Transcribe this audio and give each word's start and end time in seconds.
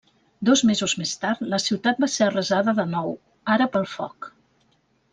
Dos 0.47 0.63
mesos 0.69 0.95
més 1.01 1.11
tard, 1.25 1.43
la 1.51 1.59
ciutat 1.65 2.03
va 2.05 2.11
ser 2.15 2.25
arrasada 2.31 2.75
de 2.83 2.89
nou, 2.97 3.15
ara 3.59 3.71
pel 3.77 3.89
foc. 3.97 4.35